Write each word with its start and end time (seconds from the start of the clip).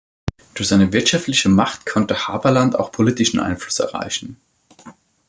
Durch 0.55 0.67
seine 0.67 0.93
wirtschaftliche 0.93 1.47
Macht 1.47 1.85
konnte 1.85 2.27
Haberland 2.27 2.75
auch 2.75 2.91
politischen 2.91 3.39
Einfluss 3.39 3.77
erreichen. 3.77 4.37